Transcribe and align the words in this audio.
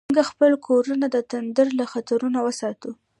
څنګه 0.07 0.23
خپل 0.31 0.51
کورونه 0.67 1.05
د 1.09 1.17
تندر 1.31 1.67
له 1.79 1.85
خطرونو 1.93 2.39
وساتو؟ 2.43 2.91